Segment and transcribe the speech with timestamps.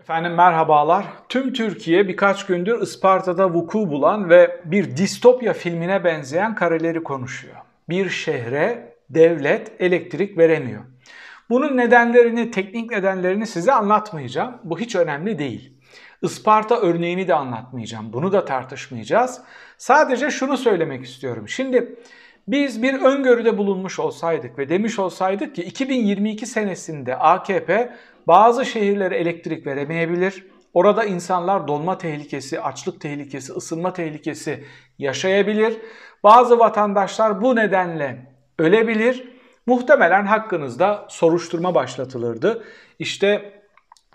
[0.00, 1.06] Efendim merhabalar.
[1.28, 7.56] Tüm Türkiye birkaç gündür Isparta'da vuku bulan ve bir distopya filmine benzeyen kareleri konuşuyor.
[7.88, 10.80] Bir şehre devlet elektrik veremiyor.
[11.50, 14.54] Bunun nedenlerini, teknik nedenlerini size anlatmayacağım.
[14.64, 15.72] Bu hiç önemli değil.
[16.22, 18.12] Isparta örneğini de anlatmayacağım.
[18.12, 19.40] Bunu da tartışmayacağız.
[19.78, 21.48] Sadece şunu söylemek istiyorum.
[21.48, 21.94] Şimdi
[22.48, 27.92] biz bir öngörüde bulunmuş olsaydık ve demiş olsaydık ki 2022 senesinde AKP
[28.30, 30.46] bazı şehirlere elektrik veremeyebilir.
[30.74, 34.64] Orada insanlar donma tehlikesi, açlık tehlikesi, ısınma tehlikesi
[34.98, 35.78] yaşayabilir.
[36.22, 39.28] Bazı vatandaşlar bu nedenle ölebilir.
[39.66, 42.64] Muhtemelen hakkınızda soruşturma başlatılırdı.
[42.98, 43.62] İşte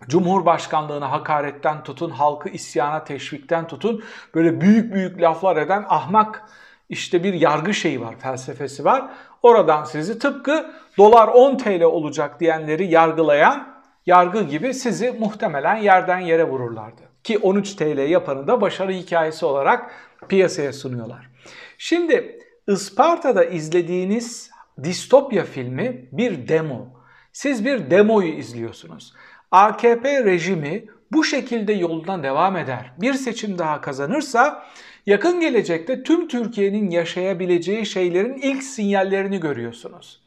[0.08, 4.04] Cumhurbaşkanlığına hakaretten tutun, halkı isyana teşvikten tutun,
[4.36, 6.50] böyle büyük büyük laflar eden ahmak
[6.90, 9.10] işte bir yargı şeyi var, felsefesi var.
[9.42, 13.75] Oradan sizi tıpkı dolar 10 TL olacak diyenleri yargılayan
[14.06, 17.02] yargı gibi sizi muhtemelen yerden yere vururlardı.
[17.24, 19.92] Ki 13 TL yapanı da başarı hikayesi olarak
[20.30, 21.30] piyasaya sunuyorlar.
[21.78, 24.52] Şimdi Isparta'da izlediğiniz
[24.84, 26.88] distopya filmi bir demo.
[27.34, 29.14] Siz bir demoyu izliyorsunuz.
[29.52, 32.92] AKP rejimi bu şekilde yoluna devam eder.
[32.98, 34.66] Bir seçim daha kazanırsa
[35.06, 40.22] yakın gelecekte tüm Türkiye'nin yaşayabileceği şeylerin ilk sinyallerini görüyorsunuz.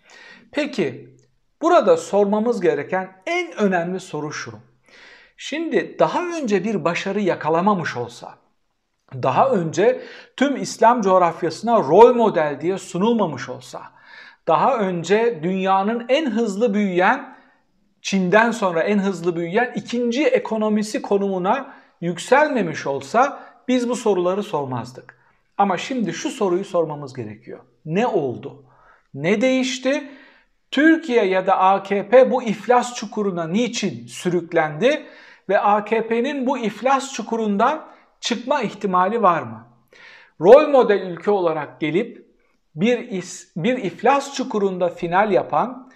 [0.53, 1.09] Peki
[1.63, 4.53] burada sormamız gereken en önemli soru şu.
[5.37, 8.35] Şimdi daha önce bir başarı yakalamamış olsa,
[9.15, 10.01] daha önce
[10.37, 13.83] tüm İslam coğrafyasına rol model diye sunulmamış olsa,
[14.47, 17.39] daha önce dünyanın en hızlı büyüyen
[18.03, 25.19] Çin'den sonra en hızlı büyüyen ikinci ekonomisi konumuna yükselmemiş olsa biz bu soruları sormazdık.
[25.59, 27.59] Ama şimdi şu soruyu sormamız gerekiyor.
[27.85, 28.65] Ne oldu?
[29.15, 30.11] Ne değişti?
[30.71, 35.07] Türkiye ya da AKP bu iflas çukuruna niçin sürüklendi
[35.49, 37.87] ve AKP'nin bu iflas çukurundan
[38.21, 39.67] çıkma ihtimali var mı?
[40.41, 42.27] Rol model ülke olarak gelip
[42.75, 45.91] bir, is, bir iflas çukurunda final yapan,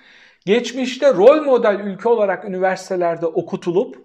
[0.46, 3.96] geçmişte rol model ülke olarak üniversitelerde okutulup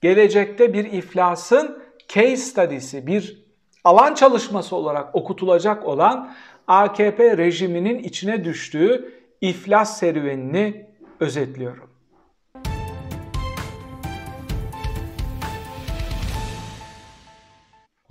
[0.00, 3.46] gelecekte bir iflasın case study'si, bir
[3.84, 6.34] alan çalışması olarak okutulacak olan
[6.66, 9.12] AKP rejiminin içine düştüğü
[9.48, 10.86] iflas serüvenini
[11.20, 11.90] özetliyorum.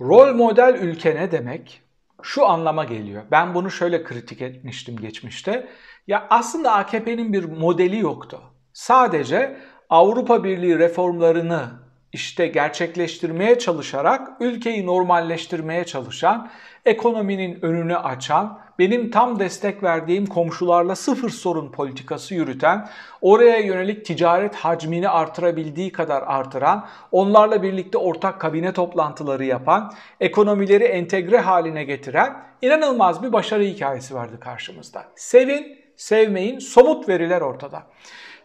[0.00, 1.82] Rol model ülke ne demek?
[2.22, 3.22] Şu anlama geliyor.
[3.30, 5.68] Ben bunu şöyle kritik etmiştim geçmişte.
[6.06, 8.40] Ya aslında AKP'nin bir modeli yoktu.
[8.72, 9.56] Sadece
[9.90, 11.70] Avrupa Birliği reformlarını
[12.12, 16.50] işte gerçekleştirmeye çalışarak ülkeyi normalleştirmeye çalışan,
[16.84, 22.88] ekonominin önünü açan, benim tam destek verdiğim komşularla sıfır sorun politikası yürüten,
[23.20, 31.38] oraya yönelik ticaret hacmini artırabildiği kadar artıran, onlarla birlikte ortak kabine toplantıları yapan, ekonomileri entegre
[31.38, 35.04] haline getiren inanılmaz bir başarı hikayesi vardı karşımızda.
[35.16, 37.82] Sevin, sevmeyin, somut veriler ortada.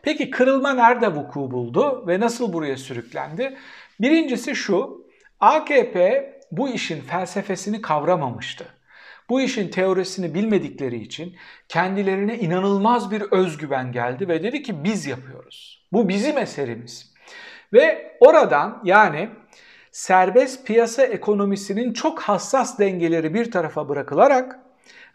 [0.01, 3.57] Peki kırılma nerede vuku buldu ve nasıl buraya sürüklendi?
[3.99, 5.07] Birincisi şu,
[5.39, 8.65] AKP bu işin felsefesini kavramamıştı.
[9.31, 11.35] Bu işin teorisini bilmedikleri için
[11.67, 15.85] kendilerine inanılmaz bir özgüven geldi ve dedi ki biz yapıyoruz.
[15.93, 17.13] Bu bizim eserimiz.
[17.73, 19.29] Ve oradan yani
[19.91, 24.59] serbest piyasa ekonomisinin çok hassas dengeleri bir tarafa bırakılarak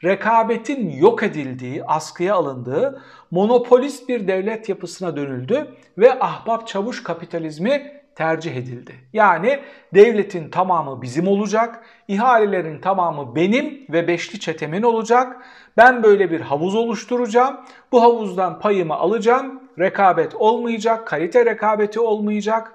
[0.04, 8.56] rekabetin yok edildiği, askıya alındığı monopolist bir devlet yapısına dönüldü ve ahbap çavuş kapitalizmi tercih
[8.56, 8.94] edildi.
[9.12, 9.60] Yani
[9.94, 15.37] devletin tamamı bizim olacak, ihalelerin tamamı benim ve beşli çetemin olacak.
[15.77, 17.60] Ben böyle bir havuz oluşturacağım.
[17.93, 19.62] Bu havuzdan payımı alacağım.
[19.78, 22.72] Rekabet olmayacak, kalite rekabeti olmayacak,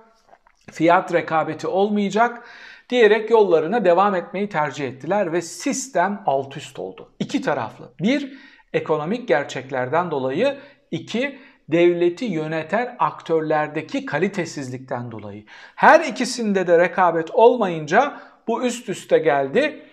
[0.72, 2.44] fiyat rekabeti olmayacak
[2.90, 7.12] diyerek yollarına devam etmeyi tercih ettiler ve sistem alt üst oldu.
[7.20, 7.92] İki taraflı.
[8.02, 8.38] Bir,
[8.74, 10.58] ekonomik gerçeklerden dolayı.
[10.92, 11.40] iki
[11.72, 15.46] devleti yöneten aktörlerdeki kalitesizlikten dolayı.
[15.76, 19.86] Her ikisinde de rekabet olmayınca bu üst üste geldi.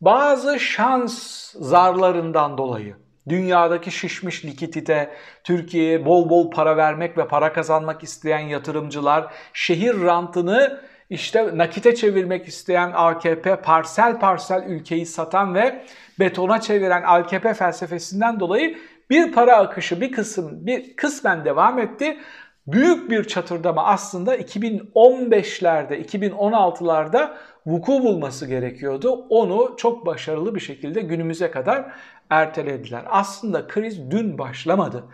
[0.00, 2.96] Bazı şans zarlarından dolayı
[3.28, 5.10] dünyadaki şişmiş likidite,
[5.44, 10.80] Türkiye'ye bol bol para vermek ve para kazanmak isteyen yatırımcılar, şehir rantını
[11.10, 15.84] işte nakite çevirmek isteyen AKP parsel parsel ülkeyi satan ve
[16.18, 18.78] betona çeviren AKP felsefesinden dolayı
[19.14, 22.18] bir para akışı bir kısım bir kısmen devam etti.
[22.66, 27.34] Büyük bir çatırdama aslında 2015'lerde, 2016'larda
[27.66, 29.26] vuku bulması gerekiyordu.
[29.28, 31.92] Onu çok başarılı bir şekilde günümüze kadar
[32.30, 33.04] ertelediler.
[33.10, 35.04] Aslında kriz dün başlamadı.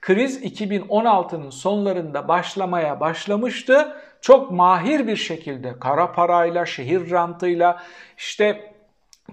[0.00, 7.82] Kriz 2016'nın sonlarında başlamaya başlamıştı çok mahir bir şekilde kara parayla, şehir rantıyla,
[8.18, 8.74] işte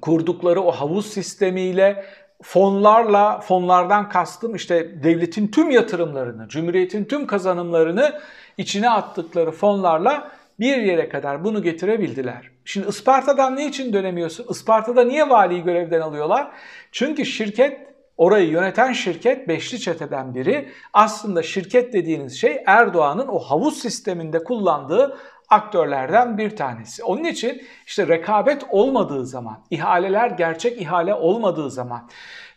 [0.01, 2.05] kurdukları o havuz sistemiyle
[2.43, 8.19] fonlarla, fonlardan kastım işte devletin tüm yatırımlarını, cumhuriyetin tüm kazanımlarını
[8.57, 12.51] içine attıkları fonlarla bir yere kadar bunu getirebildiler.
[12.65, 14.45] Şimdi Isparta'dan ne için dönemiyorsun?
[14.49, 16.51] Isparta'da niye valiyi görevden alıyorlar?
[16.91, 17.87] Çünkü şirket,
[18.17, 20.69] orayı yöneten şirket Beşli Çete'den biri.
[20.93, 25.17] Aslında şirket dediğiniz şey Erdoğan'ın o havuz sisteminde kullandığı
[25.49, 27.03] aktörlerden bir tanesi.
[27.03, 32.09] Onun için işte rekabet olmadığı zaman, ihaleler gerçek ihale olmadığı zaman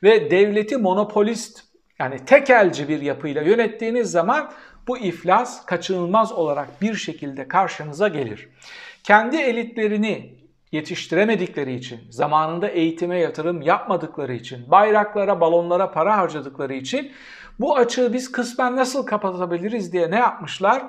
[0.02, 1.64] ve devleti monopolist
[1.98, 4.50] yani tekelci bir yapıyla yönettiğiniz zaman
[4.86, 8.48] bu iflas kaçınılmaz olarak bir şekilde karşınıza gelir.
[9.04, 10.40] Kendi elitlerini
[10.72, 17.12] yetiştiremedikleri için, zamanında eğitime yatırım yapmadıkları için, bayraklara, balonlara para harcadıkları için
[17.60, 20.82] bu açığı biz kısmen nasıl kapatabiliriz diye ne yapmışlar?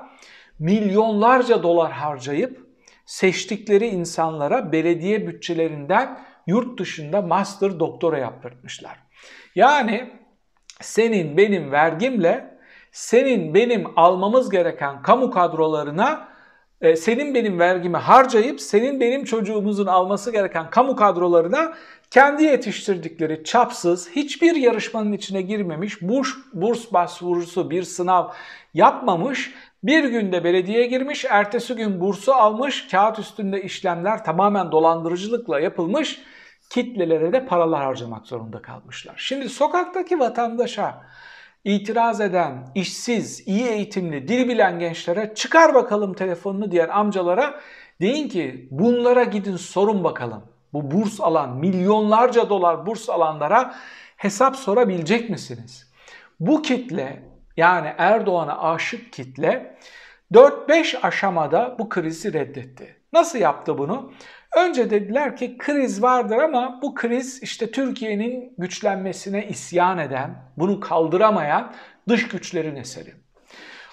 [0.61, 2.67] Milyonlarca dolar harcayıp
[3.05, 8.99] seçtikleri insanlara belediye bütçelerinden yurt dışında master doktora yaptırmışlar.
[9.55, 10.11] Yani
[10.81, 12.57] senin benim vergimle
[12.91, 16.30] senin benim almamız gereken kamu kadrolarına
[16.95, 21.73] senin benim vergimi harcayıp senin benim çocuğumuzun alması gereken kamu kadrolarına
[22.11, 28.29] kendi yetiştirdikleri çapsız, hiçbir yarışmanın içine girmemiş, burs, burs başvurusu bir sınav
[28.73, 36.21] yapmamış, bir günde belediye girmiş, ertesi gün bursu almış, kağıt üstünde işlemler tamamen dolandırıcılıkla yapılmış,
[36.69, 39.15] kitlelere de paralar harcamak zorunda kalmışlar.
[39.17, 41.01] Şimdi sokaktaki vatandaşa
[41.63, 47.59] itiraz eden, işsiz, iyi eğitimli, dil bilen gençlere çıkar bakalım telefonunu diyen amcalara
[48.01, 50.43] deyin ki bunlara gidin sorun bakalım.
[50.73, 53.75] Bu burs alan, milyonlarca dolar burs alanlara
[54.17, 55.91] hesap sorabilecek misiniz?
[56.39, 57.23] Bu kitle
[57.57, 59.77] yani Erdoğan'a aşık kitle
[60.33, 62.95] 4-5 aşamada bu krizi reddetti.
[63.13, 64.11] Nasıl yaptı bunu?
[64.57, 71.73] Önce dediler ki kriz vardır ama bu kriz işte Türkiye'nin güçlenmesine isyan eden, bunu kaldıramayan
[72.09, 73.13] dış güçlerin eseri.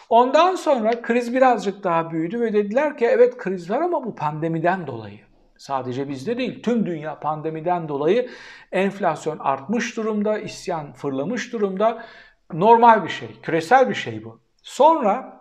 [0.09, 4.87] Ondan sonra kriz birazcık daha büyüdü ve dediler ki evet kriz var ama bu pandemiden
[4.87, 5.21] dolayı.
[5.57, 8.29] Sadece bizde değil, tüm dünya pandemiden dolayı
[8.73, 12.05] enflasyon artmış durumda, isyan fırlamış durumda.
[12.53, 14.41] Normal bir şey, küresel bir şey bu.
[14.63, 15.41] Sonra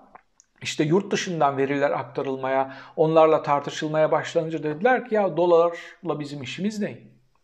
[0.62, 6.98] işte yurt dışından veriler aktarılmaya, onlarla tartışılmaya başlanınca dediler ki ya dolarla bizim işimiz ne?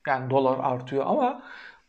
[0.08, 1.44] Yani dolar artıyor ama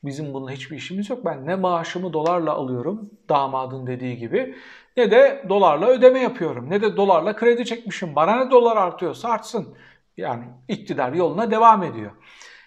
[0.04, 1.24] bizim bununla hiçbir işimiz yok.
[1.24, 4.54] Ben ne maaşımı dolarla alıyorum damadın dediği gibi
[4.96, 6.70] ne de dolarla ödeme yapıyorum.
[6.70, 8.16] Ne de dolarla kredi çekmişim.
[8.16, 9.76] Bana ne dolar artıyorsa artsın.
[10.16, 12.10] Yani iktidar yoluna devam ediyor.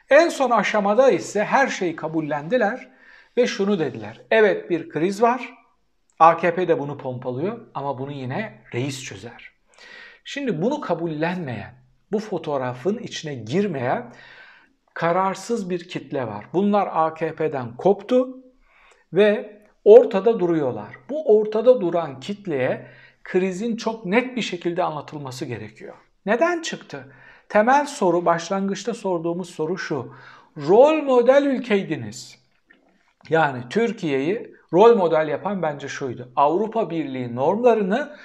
[0.10, 2.90] En son aşamada ise her şeyi kabullendiler
[3.38, 4.22] ve şunu dediler.
[4.32, 5.57] Evet bir kriz var
[6.20, 9.52] AKP de bunu pompalıyor ama bunu yine reis çözer.
[10.24, 11.74] Şimdi bunu kabullenmeyen,
[12.12, 14.14] bu fotoğrafın içine girmeyen
[14.94, 16.46] kararsız bir kitle var.
[16.54, 18.38] Bunlar AKP'den koptu
[19.14, 20.96] ve ortada duruyorlar.
[21.10, 22.88] Bu ortada duran kitleye
[23.24, 25.96] krizin çok net bir şekilde anlatılması gerekiyor.
[26.26, 27.14] Neden çıktı?
[27.50, 30.14] Temel soru, başlangıçta sorduğumuz soru şu.
[30.58, 32.40] Rol model ülkeydiniz.
[33.30, 36.32] Yani Türkiye'yi rol model yapan bence şuydu.
[36.36, 38.16] Avrupa Birliği normlarını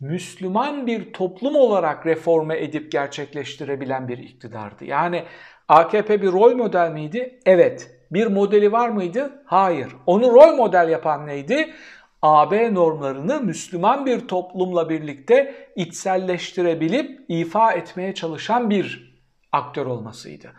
[0.00, 4.84] Müslüman bir toplum olarak reforme edip gerçekleştirebilen bir iktidardı.
[4.84, 5.24] Yani
[5.68, 7.40] AKP bir rol model miydi?
[7.46, 7.90] Evet.
[8.10, 9.42] Bir modeli var mıydı?
[9.44, 9.96] Hayır.
[10.06, 11.74] Onu rol model yapan neydi?
[12.22, 19.14] AB normlarını Müslüman bir toplumla birlikte içselleştirebilip ifa etmeye çalışan bir
[19.52, 20.52] aktör olmasıydı.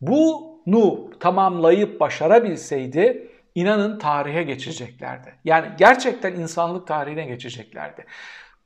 [0.00, 3.27] Bunu tamamlayıp başarabilseydi
[3.58, 5.34] inanın tarihe geçeceklerdi.
[5.44, 8.06] Yani gerçekten insanlık tarihine geçeceklerdi.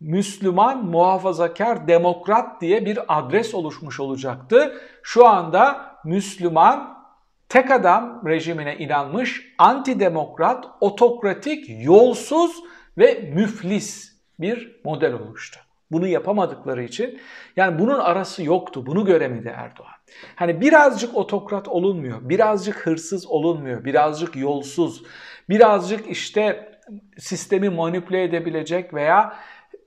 [0.00, 4.80] Müslüman, muhafazakar, demokrat diye bir adres oluşmuş olacaktı.
[5.02, 7.04] Şu anda Müslüman,
[7.48, 12.56] tek adam rejimine inanmış, antidemokrat, otokratik, yolsuz
[12.98, 15.60] ve müflis bir model oluştu.
[15.90, 17.20] Bunu yapamadıkları için
[17.56, 18.86] yani bunun arası yoktu.
[18.86, 20.01] Bunu göremedi Erdoğan.
[20.36, 25.02] Hani birazcık otokrat olunmuyor, birazcık hırsız olunmuyor, birazcık yolsuz,
[25.48, 26.72] birazcık işte
[27.18, 29.36] sistemi manipüle edebilecek veya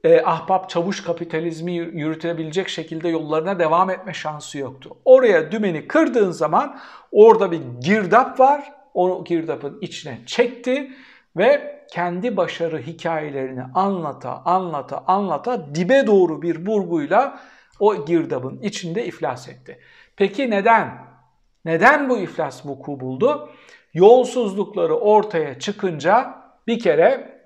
[0.04, 4.98] e, ahbap çavuş kapitalizmi yürütebilecek şekilde yollarına devam etme şansı yoktu.
[5.06, 6.80] Oraya dümeni kırdığın zaman
[7.12, 8.74] orada bir girdap var.
[8.94, 10.92] O girdapın içine çekti
[11.38, 17.40] ve kendi başarı hikayelerini anlata anlata anlata dibe doğru bir burguyla
[17.80, 19.80] o girdabın içinde iflas etti.
[20.18, 21.06] Peki neden?
[21.66, 23.50] Neden bu iflas vuku buldu?
[23.94, 26.36] Yolsuzlukları ortaya çıkınca
[26.68, 27.42] bir kere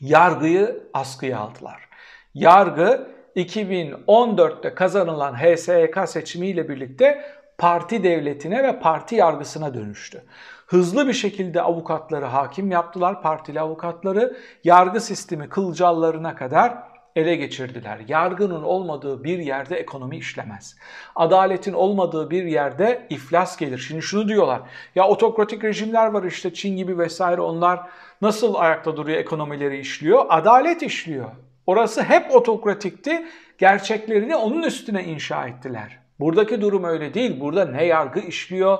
[0.00, 1.88] yargıyı askıya aldılar.
[2.34, 7.24] Yargı 2014'te kazanılan HSYK seçimiyle birlikte
[7.58, 10.24] parti devletine ve parti yargısına dönüştü.
[10.66, 14.36] Hızlı bir şekilde avukatları hakim yaptılar, partili avukatları.
[14.64, 18.00] Yargı sistemi kılcallarına kadar ele geçirdiler.
[18.08, 20.76] Yargının olmadığı bir yerde ekonomi işlemez.
[21.16, 23.78] Adaletin olmadığı bir yerde iflas gelir.
[23.78, 24.60] Şimdi şunu diyorlar.
[24.94, 27.80] Ya otokratik rejimler var işte Çin gibi vesaire onlar
[28.22, 30.26] nasıl ayakta duruyor ekonomileri işliyor?
[30.28, 31.30] Adalet işliyor.
[31.66, 33.26] Orası hep otokratikti.
[33.58, 35.98] Gerçeklerini onun üstüne inşa ettiler.
[36.20, 37.40] Buradaki durum öyle değil.
[37.40, 38.78] Burada ne yargı işliyor,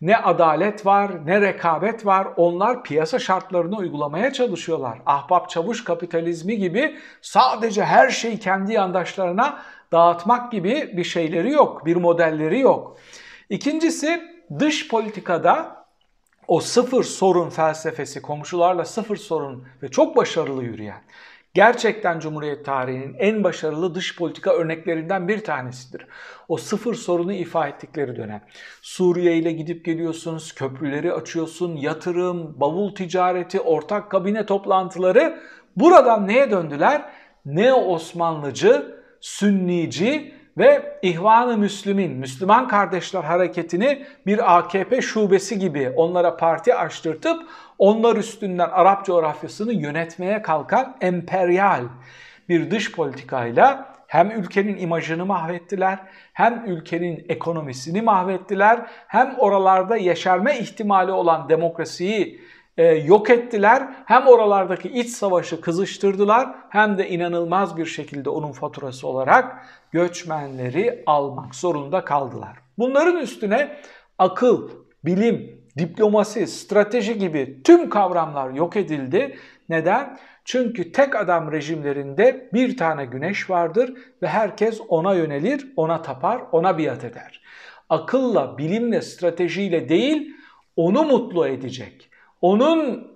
[0.00, 2.28] ne adalet var, ne rekabet var.
[2.36, 4.98] Onlar piyasa şartlarını uygulamaya çalışıyorlar.
[5.06, 11.96] Ahbap çavuş kapitalizmi gibi sadece her şeyi kendi yandaşlarına dağıtmak gibi bir şeyleri yok, bir
[11.96, 12.96] modelleri yok.
[13.50, 14.22] İkincisi
[14.58, 15.80] dış politikada
[16.48, 21.02] o sıfır sorun felsefesi, komşularla sıfır sorun ve çok başarılı yürüyen
[21.54, 26.06] gerçekten Cumhuriyet tarihinin en başarılı dış politika örneklerinden bir tanesidir.
[26.48, 28.42] O sıfır sorunu ifa ettikleri dönem.
[28.82, 35.40] Suriye ile gidip geliyorsunuz, köprüleri açıyorsun, yatırım, bavul ticareti, ortak kabine toplantıları.
[35.76, 37.10] Buradan neye döndüler?
[37.44, 46.74] Ne Osmanlıcı, Sünnici ve İhvan-ı Müslümin, Müslüman Kardeşler Hareketi'ni bir AKP şubesi gibi onlara parti
[46.74, 47.42] açtırtıp
[47.78, 51.84] onlar üstünden Arap coğrafyasını yönetmeye kalkan emperyal
[52.48, 55.98] bir dış politikayla hem ülkenin imajını mahvettiler,
[56.32, 62.40] hem ülkenin ekonomisini mahvettiler, hem oralarda yeşerme ihtimali olan demokrasiyi
[62.76, 63.88] e, yok ettiler.
[64.04, 71.54] Hem oralardaki iç savaşı kızıştırdılar hem de inanılmaz bir şekilde onun faturası olarak göçmenleri almak
[71.54, 72.56] zorunda kaldılar.
[72.78, 73.76] Bunların üstüne
[74.18, 74.70] akıl,
[75.04, 79.36] bilim, diplomasi, strateji gibi tüm kavramlar yok edildi.
[79.68, 80.18] Neden?
[80.44, 86.78] Çünkü tek adam rejimlerinde bir tane güneş vardır ve herkes ona yönelir, ona tapar, ona
[86.78, 87.42] biat eder.
[87.88, 90.36] Akılla, bilimle, stratejiyle değil,
[90.76, 92.09] onu mutlu edecek.
[92.40, 93.10] Onun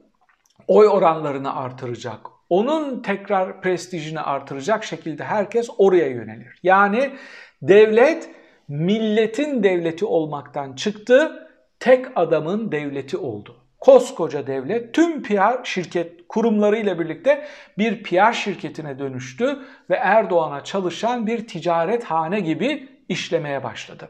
[0.68, 2.20] oy oranlarını artıracak.
[2.50, 6.58] Onun tekrar prestijini artıracak şekilde herkes oraya yönelir.
[6.62, 7.10] Yani
[7.62, 8.30] devlet
[8.68, 11.48] milletin devleti olmaktan çıktı,
[11.80, 13.56] tek adamın devleti oldu.
[13.80, 17.46] Koskoca devlet tüm PR şirket kurumlarıyla birlikte
[17.78, 19.58] bir PR şirketine dönüştü
[19.90, 24.08] ve Erdoğan'a çalışan bir ticaret hane gibi işlemeye başladı.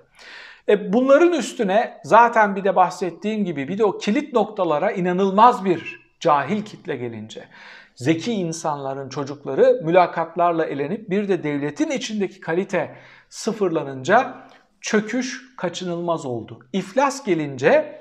[0.68, 6.00] E bunların üstüne zaten bir de bahsettiğim gibi bir de o kilit noktalara inanılmaz bir
[6.20, 7.48] cahil kitle gelince
[7.94, 12.96] zeki insanların çocukları mülakatlarla elenip bir de devletin içindeki kalite
[13.28, 14.34] sıfırlanınca
[14.80, 16.58] çöküş kaçınılmaz oldu.
[16.72, 18.00] İflas gelince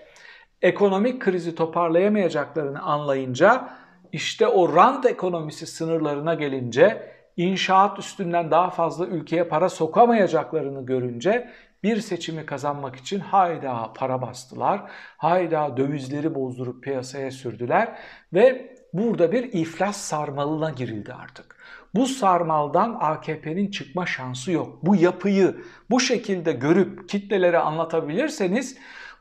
[0.62, 3.70] ekonomik krizi toparlayamayacaklarını anlayınca
[4.12, 11.50] işte o rant ekonomisi sınırlarına gelince inşaat üstünden daha fazla ülkeye para sokamayacaklarını görünce
[11.84, 14.82] bir seçimi kazanmak için hayda para bastılar,
[15.18, 17.96] hayda dövizleri bozdurup piyasaya sürdüler
[18.34, 21.64] ve burada bir iflas sarmalına girildi artık.
[21.96, 24.86] Bu sarmaldan AKP'nin çıkma şansı yok.
[24.86, 25.58] Bu yapıyı
[25.90, 28.78] bu şekilde görüp kitlelere anlatabilirseniz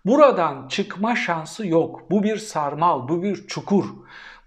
[0.07, 2.11] buradan çıkma şansı yok.
[2.11, 3.85] Bu bir sarmal, bu bir çukur.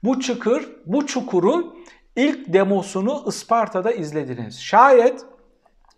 [0.03, 1.75] Bu çukur, bu çukurun
[2.15, 4.61] ilk demosunu Isparta'da izlediniz.
[4.61, 5.25] Şayet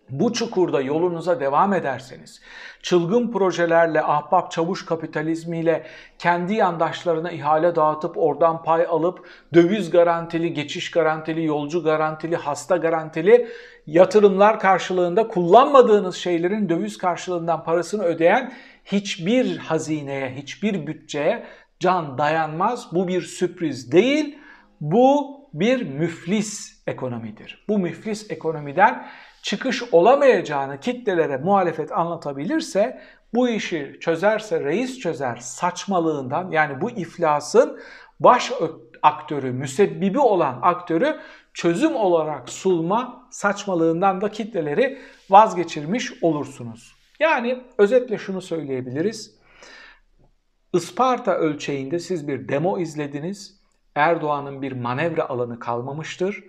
[0.10, 2.42] bu çukurda yolunuza devam ederseniz,
[2.82, 5.84] çılgın projelerle, ahbap çavuş kapitalizmiyle
[6.20, 13.48] kendi yandaşlarına ihale dağıtıp oradan pay alıp döviz garantili, geçiş garantili, yolcu garantili, hasta garantili
[13.88, 18.54] yatırımlar karşılığında kullanmadığınız şeylerin döviz karşılığından parasını ödeyen
[18.86, 21.44] hiçbir hazineye, hiçbir bütçeye
[21.80, 22.88] can dayanmaz.
[22.92, 24.38] Bu bir sürpriz değil,
[24.82, 27.66] bu bir müflis ekonomidir.
[27.70, 29.08] Bu müflis ekonomiden
[29.42, 33.02] çıkış olamayacağını kitlelere muhalefet anlatabilirse
[33.34, 37.80] bu işi çözerse reis çözer saçmalığından yani bu iflasın
[38.20, 38.52] baş
[39.02, 41.20] aktörü, müsebbibi olan aktörü
[41.54, 46.96] çözüm olarak sulma saçmalığından da kitleleri vazgeçirmiş olursunuz.
[47.20, 49.38] Yani özetle şunu söyleyebiliriz.
[50.74, 53.57] Isparta ölçeğinde siz bir demo izlediniz.
[53.98, 56.44] Erdoğan'ın bir manevra alanı kalmamıştır.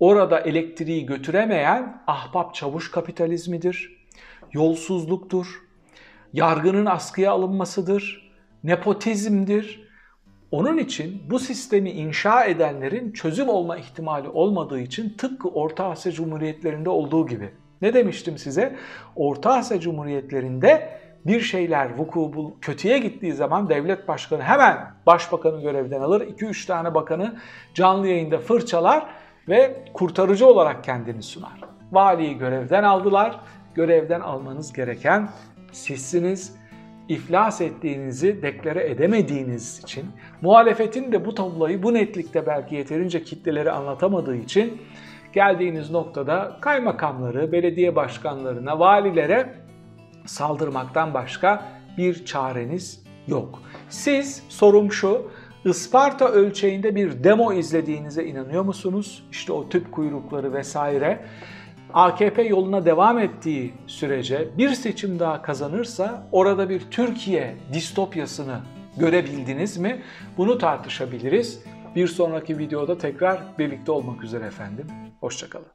[0.00, 4.06] Orada elektriği götüremeyen ahbap çavuş kapitalizmidir,
[4.52, 5.62] yolsuzluktur,
[6.32, 8.32] yargının askıya alınmasıdır,
[8.64, 9.84] nepotizmdir.
[10.50, 16.90] Onun için bu sistemi inşa edenlerin çözüm olma ihtimali olmadığı için tıpkı Orta Asya Cumhuriyetlerinde
[16.90, 17.50] olduğu gibi.
[17.82, 18.76] Ne demiştim size?
[19.16, 26.20] Orta Asya Cumhuriyetlerinde bir şeyler vuku kötüye gittiği zaman devlet başkanı hemen başbakanı görevden alır.
[26.20, 27.36] 2-3 tane bakanı
[27.74, 29.06] canlı yayında fırçalar
[29.48, 31.60] ve kurtarıcı olarak kendini sunar.
[31.92, 33.40] Valiyi görevden aldılar.
[33.74, 35.28] Görevden almanız gereken
[35.72, 36.56] sizsiniz.
[37.08, 40.06] İflas ettiğinizi deklare edemediğiniz için,
[40.40, 44.82] muhalefetin de bu tabloyu bu netlikte belki yeterince kitleleri anlatamadığı için
[45.32, 49.54] geldiğiniz noktada kaymakamları, belediye başkanlarına, valilere
[50.26, 53.62] saldırmaktan başka bir çareniz yok.
[53.88, 55.30] Siz sorum şu,
[55.64, 59.24] Isparta ölçeğinde bir demo izlediğinize inanıyor musunuz?
[59.30, 61.24] İşte o tüp kuyrukları vesaire.
[61.94, 68.60] AKP yoluna devam ettiği sürece bir seçim daha kazanırsa orada bir Türkiye distopyasını
[68.96, 70.02] görebildiniz mi?
[70.36, 71.62] Bunu tartışabiliriz.
[71.96, 74.86] Bir sonraki videoda tekrar birlikte olmak üzere efendim.
[75.20, 75.73] Hoşçakalın.